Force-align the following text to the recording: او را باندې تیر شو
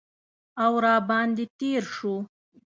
او 0.65 0.73
را 0.83 0.95
باندې 1.09 1.43
تیر 1.57 1.83
شو 1.95 2.15